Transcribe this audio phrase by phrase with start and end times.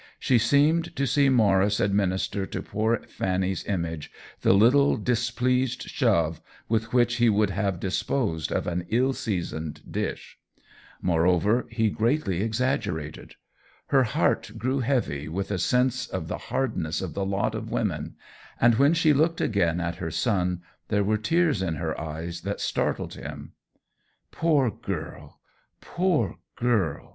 [0.17, 6.91] She seemed to see Maurice administer to poor Fanny's image the little displeased shove with
[6.91, 10.39] which he would have disposed of an ill seasoned dish.
[11.03, 13.35] Moreover, he great THE WHEEL OF TIME 29 ly exaggerated.
[13.89, 18.15] Her heart grew heavy with a sense of the hardness of the lot of women,
[18.59, 22.59] and when she looked again at her son there were tears in her eyes that
[22.59, 23.51] startled him."
[24.31, 25.39] Poor girl—
[25.79, 27.09] poor girl